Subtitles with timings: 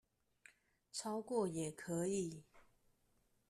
[0.91, 2.41] 超過也可以